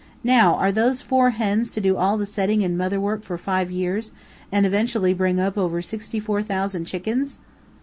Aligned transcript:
Now, 0.23 0.55
are 0.55 0.71
those 0.71 1.03
four 1.03 1.29
hens 1.29 1.69
to 1.69 1.79
do 1.79 1.95
all 1.95 2.17
the 2.17 2.25
setting 2.25 2.63
and 2.63 2.75
mother 2.75 2.99
work 2.99 3.21
for 3.23 3.37
five 3.37 3.69
years, 3.69 4.13
and 4.51 4.65
eventually 4.65 5.13
bring 5.13 5.39
up 5.39 5.59
over 5.59 5.79
sixty 5.79 6.19
four 6.19 6.41
thousand 6.41 6.85
chickens?" 6.85 7.37